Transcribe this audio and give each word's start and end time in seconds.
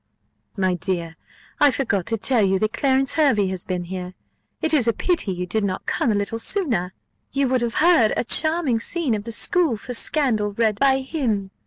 My 0.57 0.73
dear, 0.73 1.15
I 1.59 1.69
forgot 1.69 2.07
to 2.07 2.17
tell 2.17 2.41
you 2.43 2.57
that 2.57 2.73
Clarence 2.73 3.13
Hervey 3.13 3.49
has 3.49 3.63
been 3.63 3.83
here: 3.83 4.15
it 4.59 4.73
is 4.73 4.87
a 4.87 4.93
pity 4.93 5.31
you 5.31 5.45
did 5.45 5.63
not 5.63 5.85
come 5.85 6.11
a 6.11 6.15
little 6.15 6.39
sooner, 6.39 6.95
you 7.31 7.47
would 7.49 7.61
have 7.61 7.75
heard 7.75 8.11
a 8.17 8.23
charming 8.23 8.79
scene 8.79 9.13
of 9.13 9.25
the 9.25 9.31
School 9.31 9.77
for 9.77 9.93
Scandal 9.93 10.53
read 10.53 10.79
by 10.79 11.01
him. 11.01 11.51